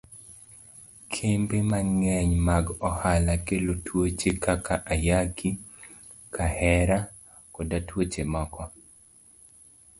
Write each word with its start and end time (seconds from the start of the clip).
Kembe 1.13 1.57
mang'eny 1.71 2.31
mag 2.47 2.65
ohala 2.87 3.33
kelo 3.45 3.73
tuoche 3.85 4.29
kaka 4.43 4.75
ayaki, 4.93 5.49
kahera, 6.35 6.97
koda 7.53 7.77
tuoche 7.87 8.23
ma 8.31 8.31
moko. 8.43 8.63